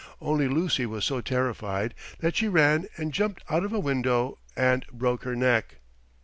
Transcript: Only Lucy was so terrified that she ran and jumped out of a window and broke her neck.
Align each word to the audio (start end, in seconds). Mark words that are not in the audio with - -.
Only 0.19 0.47
Lucy 0.47 0.87
was 0.87 1.05
so 1.05 1.21
terrified 1.21 1.93
that 2.21 2.35
she 2.35 2.47
ran 2.47 2.87
and 2.97 3.13
jumped 3.13 3.43
out 3.51 3.63
of 3.63 3.71
a 3.71 3.79
window 3.79 4.39
and 4.57 4.83
broke 4.91 5.25
her 5.25 5.35
neck. 5.35 5.75